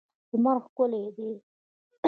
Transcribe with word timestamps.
لمر 0.31 0.57
ښکلی 0.65 1.05
دی. 1.15 1.31